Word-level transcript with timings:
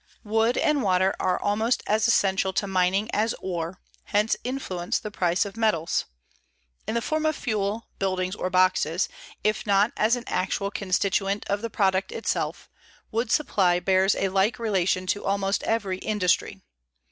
Wood 0.25 0.57
and 0.57 0.81
water 0.81 1.13
are 1.19 1.39
almost 1.39 1.83
as 1.85 2.07
essential 2.07 2.53
to 2.53 2.65
mining 2.65 3.07
as 3.13 3.35
are, 3.35 3.79
hence 4.05 4.35
influence 4.43 4.97
the 4.97 5.11
price 5.11 5.45
of 5.45 5.55
metals. 5.55 6.05
In 6.87 6.95
the 6.95 7.03
form 7.03 7.23
of 7.23 7.35
fuel, 7.35 7.87
buildings, 7.99 8.33
or 8.33 8.49
boxes, 8.49 9.07
if 9.43 9.63
not 9.67 9.93
as 9.95 10.15
an 10.15 10.23
actual 10.25 10.71
constituent 10.71 11.45
of 11.45 11.61
the 11.61 11.69
product 11.69 12.11
itself, 12.11 12.67
wood 13.11 13.29
supply 13.31 13.79
bears 13.79 14.15
a 14.15 14.29
like 14.29 14.57
relation 14.57 15.05
to 15.05 15.23
almost 15.23 15.61
every 15.65 15.99
industry. 15.99 16.63